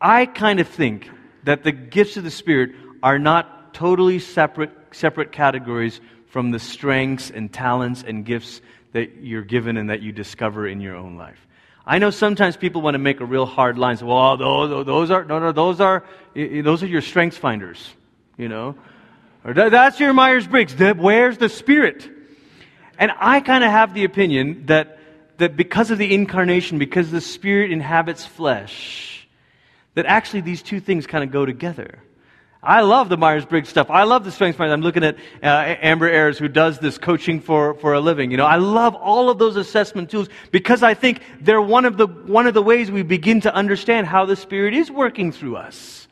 [0.00, 1.10] I kind of think
[1.44, 7.30] that the gifts of the Spirit are not totally separate, separate categories from the strengths
[7.30, 8.60] and talents and gifts
[8.92, 11.38] that you're given and that you discover in your own life.
[11.86, 13.96] I know sometimes people want to make a real hard line.
[13.96, 17.90] Say, well, those, those are, no, no, those are, those are your strengths finders,
[18.36, 18.74] you know?
[19.44, 20.74] Or that's your Myers-Briggs.
[20.96, 22.10] Where's the Spirit?
[22.98, 24.98] And I kind of have the opinion that,
[25.38, 29.28] that because of the incarnation, because the Spirit inhabits flesh,
[29.94, 32.00] that actually these two things kind of go together.
[32.62, 33.90] I love the Myers Briggs stuff.
[33.90, 34.74] I love the strengths finder.
[34.74, 38.32] I'm looking at uh, Amber Ayers, who does this coaching for, for a living.
[38.32, 41.96] You know, I love all of those assessment tools because I think they're one of
[41.96, 45.56] the one of the ways we begin to understand how the Spirit is working through
[45.56, 46.05] us.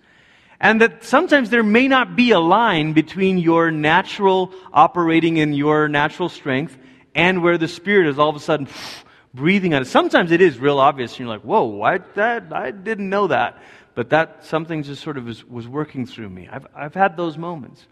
[0.60, 5.88] And that sometimes there may not be a line between your natural operating in your
[5.88, 6.76] natural strength
[7.14, 8.68] and where the Spirit is all of a sudden
[9.34, 9.86] breathing on it.
[9.86, 13.58] Sometimes it is real obvious, and you're like, whoa, I, that, I didn't know that.
[13.94, 16.48] But that something just sort of was, was working through me.
[16.50, 17.86] I've, I've had those moments.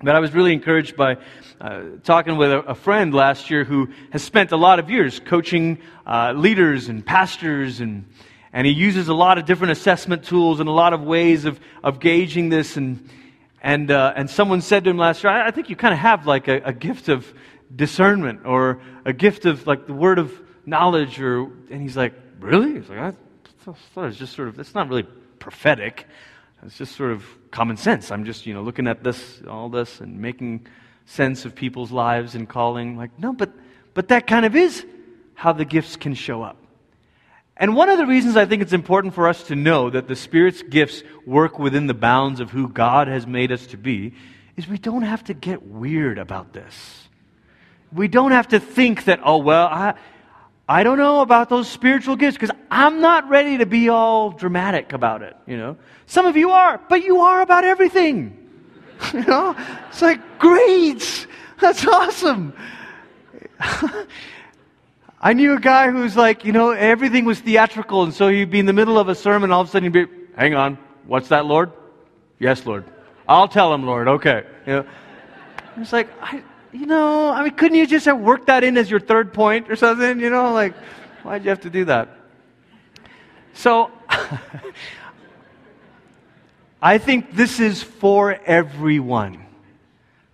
[0.00, 1.18] But I was really encouraged by
[1.60, 5.20] uh, talking with a, a, friend last year who has spent a lot of years
[5.20, 8.04] coaching uh, leaders and pastors, and,
[8.52, 11.58] and he uses a lot of different assessment tools and a lot of ways of,
[11.82, 12.76] of gauging this.
[12.76, 13.08] And,
[13.62, 16.00] and, uh, and someone said to him last year, I, I think you kind of
[16.00, 17.32] have like a, a, gift of
[17.74, 21.20] discernment or a gift of like the word of knowledge.
[21.20, 22.12] Or, and he's like,
[22.42, 22.74] Really?
[22.74, 23.12] He's like, I
[23.64, 25.06] thought it was just sort of, it's not really
[25.38, 26.06] prophetic.
[26.64, 28.10] It's just sort of common sense.
[28.10, 30.66] I'm just, you know, looking at this, all this, and making
[31.06, 32.96] sense of people's lives and calling.
[32.96, 33.52] Like, no, but,
[33.94, 34.84] but that kind of is
[35.34, 36.56] how the gifts can show up.
[37.62, 40.16] And one of the reasons I think it's important for us to know that the
[40.16, 44.14] Spirit's gifts work within the bounds of who God has made us to be
[44.56, 47.06] is we don't have to get weird about this.
[47.92, 49.94] We don't have to think that, oh, well, I,
[50.68, 54.92] I don't know about those spiritual gifts because I'm not ready to be all dramatic
[54.92, 55.76] about it, you know.
[56.06, 58.50] Some of you are, but you are about everything.
[59.14, 59.54] you know?
[59.88, 61.28] It's like, great!
[61.60, 62.54] That's awesome.
[65.22, 68.58] I knew a guy who's like, you know, everything was theatrical, and so he'd be
[68.58, 71.28] in the middle of a sermon, all of a sudden he'd be, hang on, what's
[71.28, 71.70] that, Lord?
[72.40, 72.84] Yes, Lord.
[73.28, 74.44] I'll tell him, Lord, okay.
[74.66, 74.86] You know?
[75.76, 78.90] It's like, I, you know, I mean, couldn't you just have worked that in as
[78.90, 80.18] your third point or something?
[80.18, 80.74] You know, like,
[81.22, 82.08] why'd you have to do that?
[83.54, 83.92] So,
[86.82, 89.46] I think this is for everyone.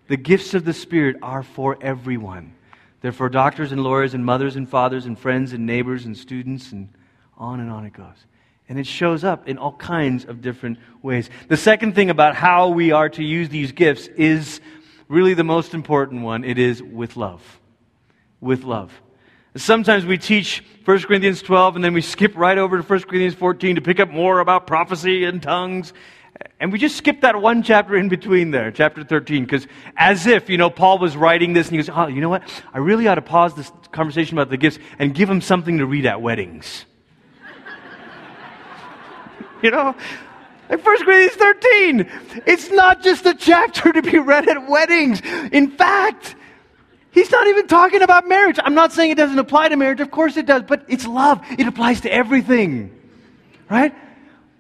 [0.07, 2.55] The gifts of the Spirit are for everyone.
[3.01, 6.73] They're for doctors and lawyers and mothers and fathers and friends and neighbors and students
[6.73, 6.89] and
[7.37, 8.27] on and on it goes.
[8.69, 11.31] And it shows up in all kinds of different ways.
[11.49, 14.61] The second thing about how we are to use these gifts is
[15.09, 16.45] really the most important one.
[16.45, 17.61] It is with love.
[18.41, 18.93] With love.
[19.57, 23.35] Sometimes we teach 1 Corinthians 12 and then we skip right over to 1 Corinthians
[23.35, 25.93] 14 to pick up more about prophecy and tongues.
[26.61, 30.49] And we just skip that one chapter in between there, chapter 13, because as if,
[30.49, 32.43] you know, Paul was writing this and he goes, oh, you know what?
[32.73, 35.87] I really ought to pause this conversation about the gifts and give them something to
[35.87, 36.85] read at weddings.
[39.63, 39.95] you know?
[40.69, 45.23] In 1 Corinthians 13, it's not just a chapter to be read at weddings.
[45.53, 46.35] In fact,
[47.11, 48.59] he's not even talking about marriage.
[48.63, 50.01] I'm not saying it doesn't apply to marriage.
[50.01, 51.41] Of course it does, but it's love.
[51.59, 52.95] It applies to everything.
[53.71, 53.95] Right?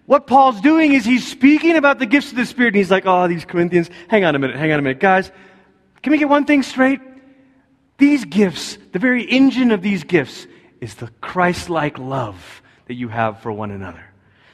[0.08, 3.04] What Paul's doing is he's speaking about the gifts of the Spirit, and he's like,
[3.04, 5.00] oh, these Corinthians, hang on a minute, hang on a minute.
[5.00, 5.30] Guys,
[6.02, 7.02] can we get one thing straight?
[7.98, 10.46] These gifts, the very engine of these gifts,
[10.80, 14.02] is the Christ like love that you have for one another.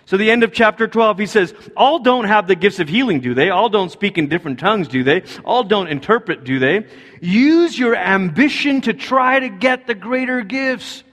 [0.06, 3.20] So, the end of chapter 12, he says, All don't have the gifts of healing,
[3.20, 3.50] do they?
[3.50, 5.22] All don't speak in different tongues, do they?
[5.44, 6.84] All don't interpret, do they?
[7.20, 11.04] Use your ambition to try to get the greater gifts.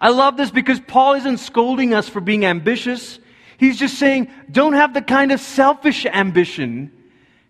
[0.00, 3.18] I love this because Paul isn't scolding us for being ambitious.
[3.62, 6.90] He's just saying, don't have the kind of selfish ambition.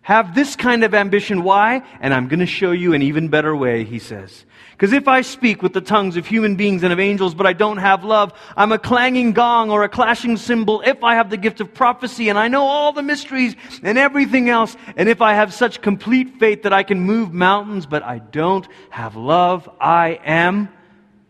[0.03, 1.41] Have this kind of ambition.
[1.41, 1.81] Why?
[2.01, 4.45] And I'm going to show you an even better way, he says.
[4.73, 7.53] Because if I speak with the tongues of human beings and of angels, but I
[7.53, 10.83] don't have love, I'm a clanging gong or a clashing cymbal.
[10.85, 14.49] If I have the gift of prophecy and I know all the mysteries and everything
[14.49, 18.19] else, and if I have such complete faith that I can move mountains, but I
[18.19, 20.69] don't have love, I am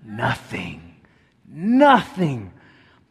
[0.03, 0.97] nothing.
[1.47, 2.51] Nothing.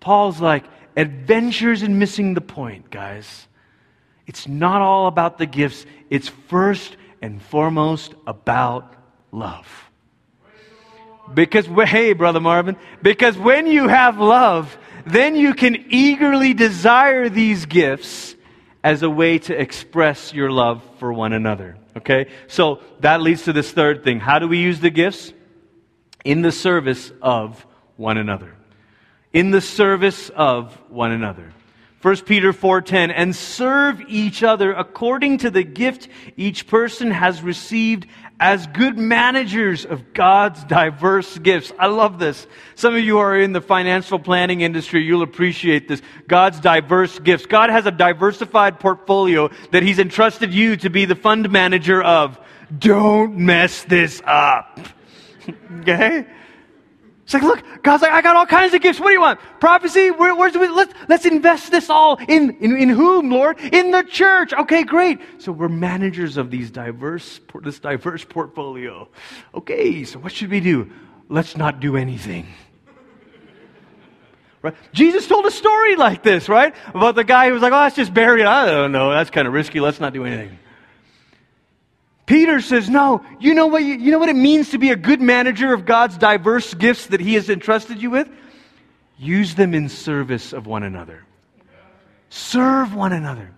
[0.00, 0.64] Paul's like,
[0.96, 3.48] adventures in missing the point, guys.
[4.26, 8.94] It's not all about the gifts, it's first and foremost about
[9.30, 9.66] love.
[11.32, 14.76] Because, hey, Brother Marvin, because when you have love,
[15.06, 18.34] then you can eagerly desire these gifts
[18.84, 21.76] as a way to express your love for one another.
[21.96, 22.26] Okay?
[22.48, 24.20] So that leads to this third thing.
[24.20, 25.32] How do we use the gifts?
[26.24, 28.54] In the service of one another.
[29.32, 31.52] In the service of one another.
[32.02, 38.06] 1 Peter 4:10 and serve each other according to the gift each person has received
[38.40, 41.72] as good managers of God's diverse gifts.
[41.78, 42.48] I love this.
[42.74, 46.02] Some of you are in the financial planning industry, you'll appreciate this.
[46.26, 47.46] God's diverse gifts.
[47.46, 52.36] God has a diversified portfolio that he's entrusted you to be the fund manager of.
[52.76, 54.80] Don't mess this up.
[55.80, 56.26] okay?
[57.32, 59.00] It's like, look, God's like, I got all kinds of gifts.
[59.00, 59.40] What do you want?
[59.58, 60.10] Prophecy?
[60.10, 63.58] Where, where's we, let's, let's invest this all in, in, in whom, Lord?
[63.58, 64.52] In the church.
[64.52, 65.18] Okay, great.
[65.38, 69.08] So we're managers of these diverse, this diverse portfolio.
[69.54, 70.90] Okay, so what should we do?
[71.30, 72.46] Let's not do anything.
[74.60, 74.76] Right?
[74.92, 76.72] Jesus told a story like this, right?
[76.94, 78.46] About the guy who was like, oh, let's just bury it.
[78.46, 79.10] I don't know.
[79.10, 79.80] That's kind of risky.
[79.80, 80.56] Let's not do anything.
[82.32, 84.96] Peter says, No, you know what, you, you know what it means to be a
[84.96, 88.26] good manager of God's diverse gifts that He has entrusted you with?
[89.18, 91.26] Use them in service of one another.
[92.30, 93.50] Serve one another.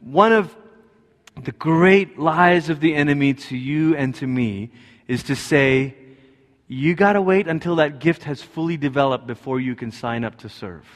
[0.00, 0.54] One of
[1.42, 4.70] the great lies of the enemy to you and to me
[5.08, 5.96] is to say,
[6.68, 10.38] you got to wait until that gift has fully developed before you can sign up
[10.38, 10.86] to serve.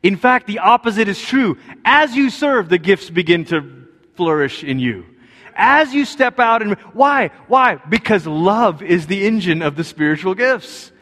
[0.00, 1.58] In fact, the opposite is true.
[1.84, 5.06] As you serve, the gifts begin to flourish in you.
[5.56, 7.30] As you step out and why?
[7.48, 7.76] Why?
[7.76, 10.92] Because love is the engine of the spiritual gifts.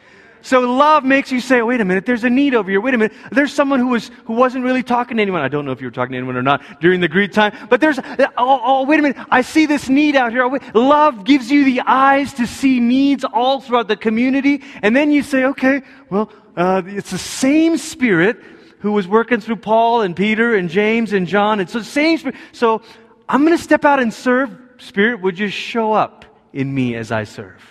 [0.45, 2.79] So love makes you say, wait a minute, there's a need over here.
[2.79, 5.41] Wait a minute, there's someone who was who wasn't really talking to anyone.
[5.41, 7.51] I don't know if you were talking to anyone or not during the Greek time,
[7.67, 10.43] but there's oh, oh wait a minute, I see this need out here.
[10.43, 15.09] Oh, love gives you the eyes to see needs all throughout the community, and then
[15.09, 18.37] you say, okay, well, uh, it's the same Spirit
[18.79, 21.59] who was working through Paul and Peter and James and John.
[21.59, 22.35] It's the same Spirit.
[22.51, 22.83] So
[23.27, 24.55] I'm going to step out and serve.
[24.77, 27.61] Spirit, would you show up in me as I serve?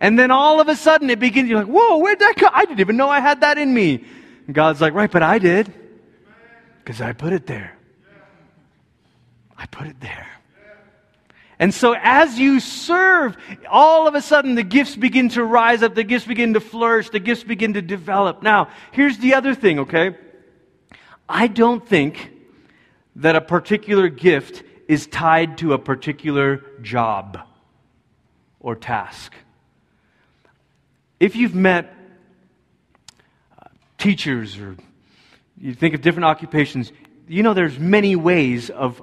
[0.00, 2.50] And then all of a sudden it begins, you're like, whoa, where'd that come?
[2.54, 4.04] I didn't even know I had that in me.
[4.46, 5.72] And God's like, right, but I did.
[6.78, 7.76] Because I put it there.
[9.56, 10.26] I put it there.
[11.58, 13.36] And so as you serve,
[13.68, 17.10] all of a sudden the gifts begin to rise up, the gifts begin to flourish,
[17.10, 18.42] the gifts begin to develop.
[18.42, 20.16] Now, here's the other thing, okay?
[21.28, 22.32] I don't think
[23.16, 27.38] that a particular gift is tied to a particular job
[28.58, 29.32] or task.
[31.20, 31.94] If you've met
[33.56, 33.66] uh,
[33.98, 34.74] teachers or
[35.60, 36.90] you think of different occupations,
[37.28, 39.00] you know there's many ways of,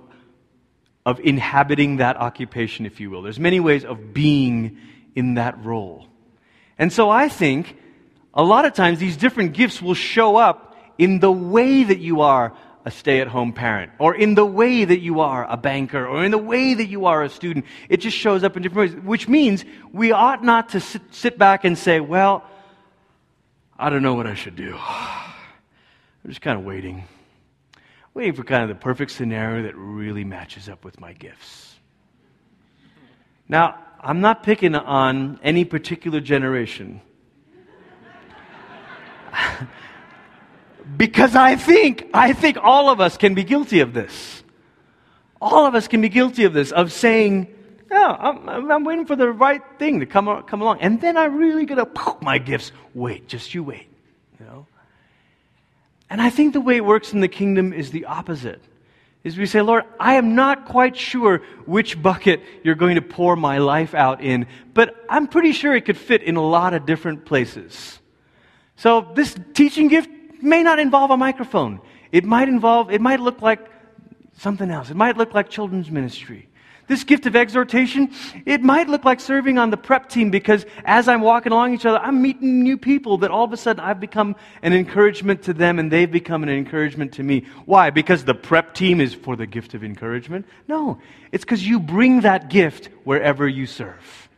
[1.06, 3.22] of inhabiting that occupation, if you will.
[3.22, 4.80] There's many ways of being
[5.16, 6.06] in that role.
[6.78, 7.78] And so I think
[8.34, 12.20] a lot of times these different gifts will show up in the way that you
[12.20, 12.54] are
[12.88, 16.24] a stay at home parent, or in the way that you are a banker, or
[16.24, 17.66] in the way that you are a student.
[17.90, 21.38] It just shows up in different ways, which means we ought not to sit, sit
[21.38, 22.46] back and say, well,
[23.78, 24.74] I don't know what I should do.
[24.88, 27.04] I'm just kind of waiting.
[28.14, 31.76] Waiting for kind of the perfect scenario that really matches up with my gifts.
[33.50, 37.02] Now, I'm not picking on any particular generation.
[40.96, 44.44] Because I think, I think all of us can be guilty of this.
[45.42, 47.54] All of us can be guilty of this, of saying,
[47.92, 50.82] yeah, I'm, I'm waiting for the right thing to come, come along.
[50.82, 52.72] And then I'm really going to poke my gifts.
[52.94, 53.88] Wait, just you wait.
[54.40, 54.68] You know?
[56.10, 58.62] And I think the way it works in the kingdom is the opposite.
[59.24, 63.36] Is we say, Lord, I am not quite sure which bucket you're going to pour
[63.36, 66.86] my life out in, but I'm pretty sure it could fit in a lot of
[66.86, 68.00] different places.
[68.78, 70.10] So this teaching gift,
[70.44, 71.82] may not involve a microphone.
[72.12, 73.60] It might involve, it might look like
[74.38, 74.90] something else.
[74.90, 76.48] It might look like children's ministry.
[76.88, 78.14] This gift of exhortation,
[78.46, 81.86] it might look like serving on the prep team because as I'm walking along each
[81.86, 85.54] other, I'm meeting new people that all of a sudden I've become an encouragement to
[85.54, 87.46] them and they've become an encouragement to me.
[87.66, 87.90] Why?
[87.90, 90.46] Because the prep team is for the gift of encouragement?
[90.70, 91.00] No.
[91.34, 94.30] It's because you bring that gift wherever you serve.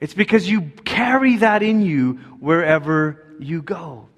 [0.00, 4.08] It's because you carry that in you wherever you go.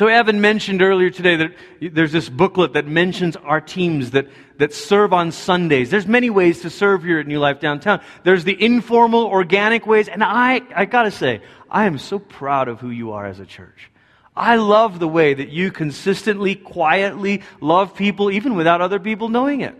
[0.00, 4.72] So, Evan mentioned earlier today that there's this booklet that mentions our teams that, that
[4.72, 5.90] serve on Sundays.
[5.90, 8.00] There's many ways to serve here at New Life Downtown.
[8.24, 12.80] There's the informal, organic ways, and I, I gotta say, I am so proud of
[12.80, 13.90] who you are as a church.
[14.34, 19.60] I love the way that you consistently, quietly love people, even without other people knowing
[19.60, 19.74] it.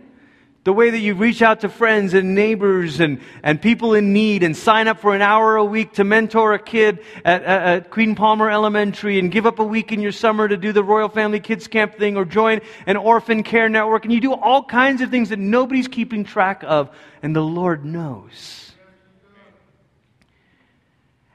[0.63, 4.43] The way that you reach out to friends and neighbors and, and people in need
[4.43, 7.91] and sign up for an hour a week to mentor a kid at, at, at,
[7.91, 11.09] Queen Palmer Elementary and give up a week in your summer to do the Royal
[11.09, 14.05] Family Kids Camp thing or join an orphan care network.
[14.05, 16.91] And you do all kinds of things that nobody's keeping track of,
[17.23, 18.70] and the Lord knows.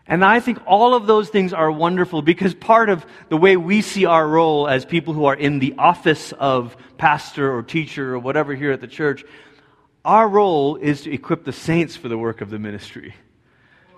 [0.08, 3.82] And I think all of those things are wonderful because part of the way we
[3.82, 8.20] see our role as people who are in the office of pastor or teacher or
[8.20, 9.26] whatever here at the church,
[10.04, 13.16] our role is to equip the saints for the work of the ministry.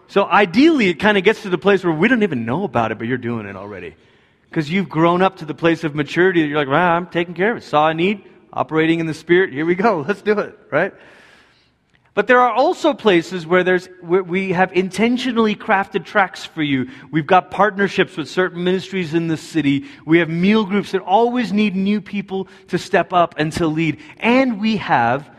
[0.08, 2.94] So ideally, it kind of gets to the place where we don't even know about
[2.94, 3.96] it, but you're doing it already.
[4.50, 7.34] Because you've grown up to the place of maturity that you're like, well, I'm taking
[7.34, 7.64] care of it.
[7.64, 10.94] Saw a need, operating in the Spirit, here we go, let's do it, right?
[12.18, 16.90] But there are also places where, there's, where we have intentionally crafted tracks for you.
[17.12, 19.86] We've got partnerships with certain ministries in the city.
[20.04, 24.00] We have meal groups that always need new people to step up and to lead.
[24.18, 25.30] And we have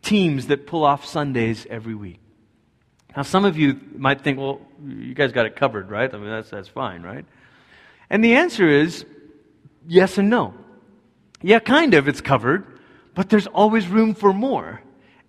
[0.00, 2.18] teams that pull off Sundays every week.
[3.14, 6.08] Now, some of you might think, well, you guys got it covered, right?
[6.14, 7.26] I mean, that's, that's fine, right?
[8.08, 9.04] And the answer is
[9.86, 10.54] yes and no.
[11.42, 12.64] Yeah, kind of, it's covered,
[13.14, 14.80] but there's always room for more.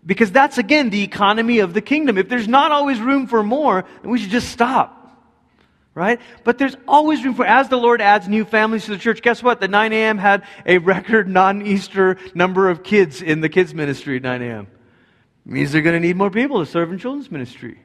[0.07, 2.17] Because that's, again, the economy of the kingdom.
[2.17, 4.93] If there's not always room for more, then we should just stop.
[5.93, 6.21] Right?
[6.45, 9.43] But there's always room for, as the Lord adds new families to the church, guess
[9.43, 9.59] what?
[9.59, 10.17] The 9 a.m.
[10.17, 14.67] had a record non Easter number of kids in the kids' ministry at 9 a.m.
[15.43, 17.79] Means they're going to need more people to serve in children's ministry.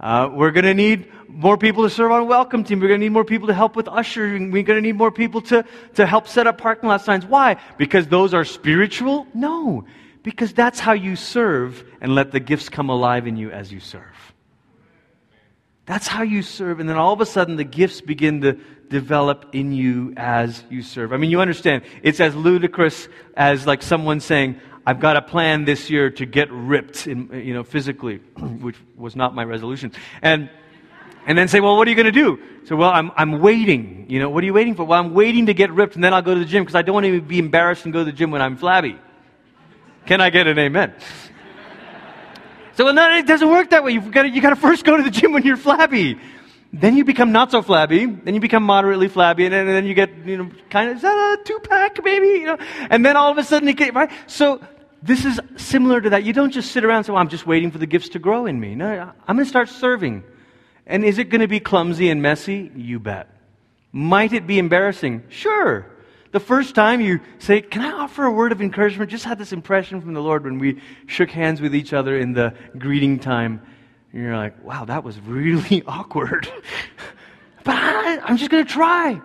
[0.00, 2.80] Uh, we're going to need more people to serve on welcome team.
[2.80, 4.50] We're going to need more people to help with ushering.
[4.50, 7.24] We're going to need more people to, to help set up parking lot signs.
[7.24, 7.60] Why?
[7.78, 9.26] Because those are spiritual?
[9.32, 9.84] No.
[10.26, 13.78] Because that's how you serve and let the gifts come alive in you as you
[13.78, 14.34] serve.
[15.84, 16.80] That's how you serve.
[16.80, 18.54] And then all of a sudden, the gifts begin to
[18.88, 21.12] develop in you as you serve.
[21.12, 23.06] I mean, you understand, it's as ludicrous
[23.36, 27.54] as like someone saying, I've got a plan this year to get ripped, in, you
[27.54, 29.92] know, physically, which was not my resolution.
[30.22, 30.50] And,
[31.28, 32.40] and then say, well, what are you going to do?
[32.64, 34.06] So, well, I'm, I'm waiting.
[34.08, 34.82] You know, what are you waiting for?
[34.82, 36.82] Well, I'm waiting to get ripped, and then I'll go to the gym because I
[36.82, 38.98] don't want to be embarrassed and go to the gym when I'm flabby.
[40.06, 40.94] Can I get an amen?
[42.76, 43.92] So, no, it doesn't work that way.
[43.92, 46.18] You've got to, you got to first go to the gym when you're flabby.
[46.72, 48.06] Then you become not so flabby.
[48.06, 50.96] Then you become moderately flabby, and then, and then you get, you know, kind of,
[50.96, 52.26] is that a two pack, maybe?
[52.26, 52.58] You know,
[52.90, 54.10] and then all of a sudden, you get, right?
[54.26, 54.60] So,
[55.02, 56.24] this is similar to that.
[56.24, 58.18] You don't just sit around and say, well, I'm just waiting for the gifts to
[58.18, 58.74] grow in me.
[58.74, 60.24] No, I'm going to start serving.
[60.86, 62.70] And is it going to be clumsy and messy?
[62.74, 63.28] You bet.
[63.92, 65.24] Might it be embarrassing?
[65.28, 65.86] Sure.
[66.36, 69.10] The first time you say, Can I offer a word of encouragement?
[69.10, 72.34] Just had this impression from the Lord when we shook hands with each other in
[72.34, 73.62] the greeting time.
[74.12, 76.46] And you're like, Wow, that was really awkward.
[77.64, 79.18] but I, I'm just going to try.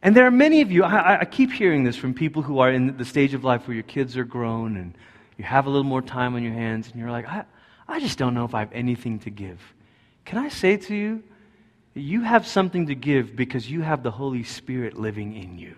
[0.00, 2.70] And there are many of you, I, I, keep hearing this from people who are
[2.70, 4.96] in the stage of life where your kids are grown and
[5.38, 7.44] you have a little more time on your hands, and you're like, I,
[7.88, 9.58] I just don't know if I have anything to give.
[10.24, 11.24] Can I say to you,
[11.94, 15.74] you have something to give because you have the Holy Spirit living in you.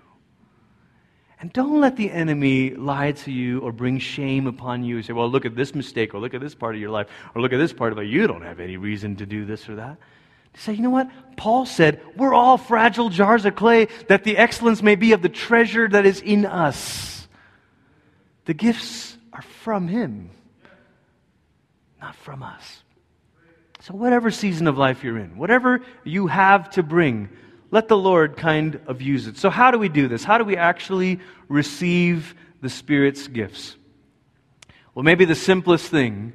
[1.41, 5.13] And don't let the enemy lie to you or bring shame upon you and say,
[5.13, 7.53] well, look at this mistake, or look at this part of your life, or look
[7.53, 8.07] at this part of it.
[8.07, 9.99] You don't have any reason to do this or that.
[10.57, 11.09] Say, you know what?
[11.37, 15.29] Paul said, we're all fragile jars of clay, that the excellence may be of the
[15.29, 17.29] treasure that is in us.
[18.47, 20.31] The gifts are from him,
[22.01, 22.83] not from us.
[23.81, 27.29] So, whatever season of life you're in, whatever you have to bring,
[27.71, 29.37] let the Lord kind of use it.
[29.37, 30.25] So, how do we do this?
[30.25, 33.77] How do we actually receive the Spirit's gifts?
[34.95, 36.33] Well, maybe the simplest thing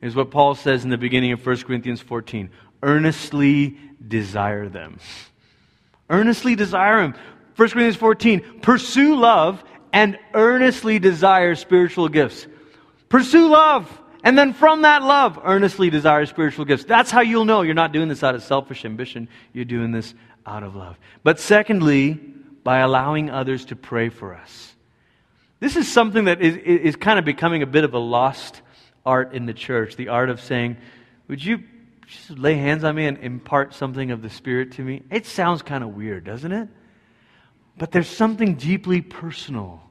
[0.00, 2.50] is what Paul says in the beginning of 1 Corinthians 14
[2.82, 4.98] earnestly desire them.
[6.10, 7.14] Earnestly desire them.
[7.56, 12.46] 1 Corinthians 14, pursue love and earnestly desire spiritual gifts.
[13.08, 14.00] Pursue love.
[14.22, 16.84] And then from that love, earnestly desire spiritual gifts.
[16.84, 19.28] That's how you'll know you're not doing this out of selfish ambition.
[19.52, 20.14] You're doing this
[20.46, 20.98] out of love.
[21.22, 22.20] But secondly,
[22.64, 24.74] by allowing others to pray for us.
[25.60, 28.62] This is something that is, is kind of becoming a bit of a lost
[29.06, 29.96] art in the church.
[29.96, 30.78] The art of saying,
[31.28, 31.62] Would you
[32.06, 35.02] just lay hands on me and impart something of the Spirit to me?
[35.10, 36.68] It sounds kind of weird, doesn't it?
[37.76, 39.82] But there's something deeply personal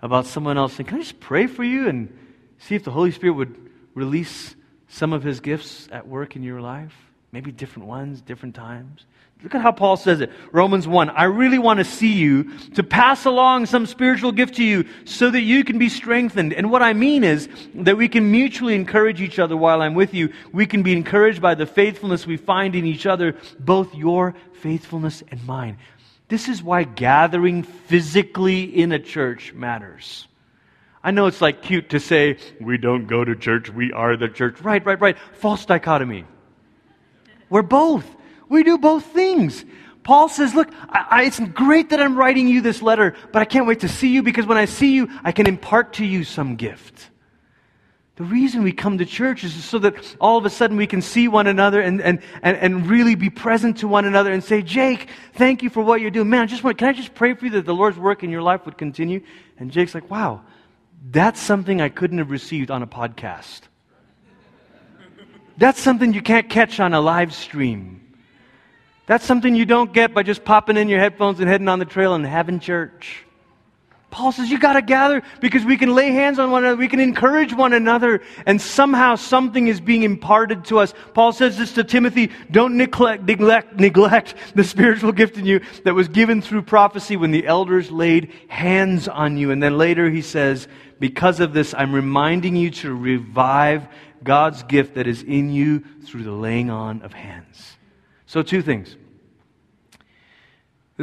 [0.00, 2.16] about someone else saying, Can I just pray for you and
[2.58, 4.54] see if the Holy Spirit would release
[4.88, 6.94] some of his gifts at work in your life?
[7.32, 9.06] Maybe different ones, different times.
[9.42, 10.30] Look at how Paul says it.
[10.52, 11.10] Romans 1.
[11.10, 15.30] I really want to see you to pass along some spiritual gift to you so
[15.30, 16.52] that you can be strengthened.
[16.52, 20.14] And what I mean is that we can mutually encourage each other while I'm with
[20.14, 20.32] you.
[20.52, 25.24] We can be encouraged by the faithfulness we find in each other, both your faithfulness
[25.28, 25.78] and mine.
[26.28, 30.28] This is why gathering physically in a church matters.
[31.04, 34.28] I know it's like cute to say, we don't go to church, we are the
[34.28, 34.60] church.
[34.60, 35.18] Right, right, right.
[35.34, 36.24] False dichotomy.
[37.50, 38.06] We're both.
[38.52, 39.64] We do both things.
[40.04, 43.46] Paul says, Look, I, I, it's great that I'm writing you this letter, but I
[43.46, 46.22] can't wait to see you because when I see you, I can impart to you
[46.22, 47.08] some gift.
[48.16, 51.00] The reason we come to church is so that all of a sudden we can
[51.00, 54.60] see one another and, and, and, and really be present to one another and say,
[54.60, 56.28] Jake, thank you for what you're doing.
[56.28, 58.28] Man, I just want, can I just pray for you that the Lord's work in
[58.28, 59.22] your life would continue?
[59.56, 60.42] And Jake's like, wow,
[61.10, 63.62] that's something I couldn't have received on a podcast.
[65.56, 68.01] That's something you can't catch on a live stream.
[69.12, 71.84] That's something you don't get by just popping in your headphones and heading on the
[71.84, 73.26] trail and having church.
[74.10, 76.88] Paul says you got to gather because we can lay hands on one another, we
[76.88, 80.94] can encourage one another, and somehow something is being imparted to us.
[81.12, 85.94] Paul says this to Timothy don't neglect, neglect, neglect the spiritual gift in you that
[85.94, 89.50] was given through prophecy when the elders laid hands on you.
[89.50, 93.88] And then later he says, because of this, I'm reminding you to revive
[94.24, 97.76] God's gift that is in you through the laying on of hands.
[98.32, 98.96] So, two things.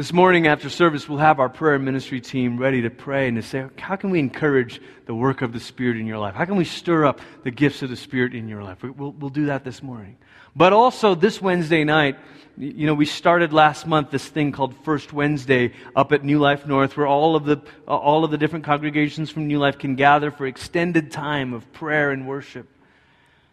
[0.00, 3.42] This morning after service, we'll have our prayer ministry team ready to pray and to
[3.42, 6.34] say, how can we encourage the work of the Spirit in your life?
[6.34, 8.82] How can we stir up the gifts of the Spirit in your life?
[8.82, 10.16] We'll, we'll do that this morning.
[10.56, 12.16] But also this Wednesday night,
[12.56, 16.66] you know, we started last month this thing called First Wednesday up at New Life
[16.66, 20.30] North, where all of the all of the different congregations from New Life can gather
[20.30, 22.66] for extended time of prayer and worship.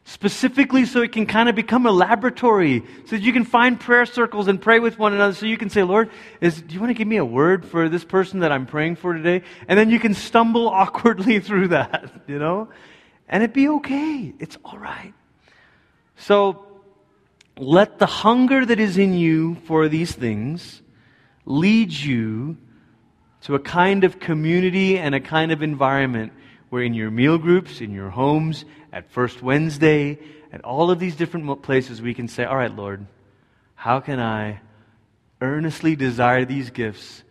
[0.10, 4.06] Specifically, so it can kind of become a laboratory, so that you can find prayer
[4.06, 5.34] circles and pray with one another.
[5.34, 7.90] So you can say, Lord, is, do you want to give me a word for
[7.90, 9.46] this person that I'm praying for today?
[9.68, 12.70] And then you can stumble awkwardly through that, you know?
[13.28, 14.34] And it'd be okay.
[14.40, 15.14] It's all right.
[16.16, 16.66] So
[17.58, 20.82] let the hunger that is in you for these things
[21.46, 22.56] lead you
[23.42, 26.32] to a kind of community and a kind of environment
[26.70, 30.20] where in your meal groups, in your homes, at First Wednesday,
[30.52, 33.06] at all of these different places, we can say, All right, Lord,
[33.76, 34.62] how can I
[35.42, 37.24] earnestly desire these gifts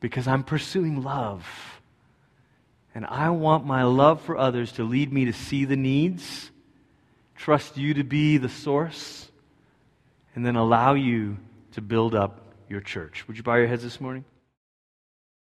[0.00, 1.46] because I'm pursuing love?
[2.94, 6.50] And I want my love for others to lead me to see the needs,
[7.36, 9.28] trust you to be the source
[10.34, 11.36] and then allow you
[11.72, 13.26] to build up your church.
[13.26, 14.24] Would you bow your heads this morning?